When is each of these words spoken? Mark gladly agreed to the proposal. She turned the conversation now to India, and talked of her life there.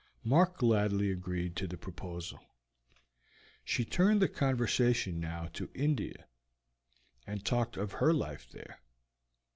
Mark 0.23 0.57
gladly 0.57 1.11
agreed 1.11 1.55
to 1.57 1.67
the 1.67 1.77
proposal. 1.77 2.39
She 3.63 3.85
turned 3.85 4.19
the 4.19 4.27
conversation 4.27 5.19
now 5.19 5.51
to 5.53 5.69
India, 5.75 6.25
and 7.27 7.45
talked 7.45 7.77
of 7.77 7.91
her 7.91 8.11
life 8.11 8.49
there. 8.49 8.79